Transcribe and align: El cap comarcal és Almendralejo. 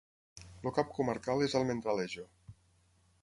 El 0.63 0.71
cap 0.77 0.89
comarcal 0.99 1.45
és 1.47 1.55
Almendralejo. 1.59 2.25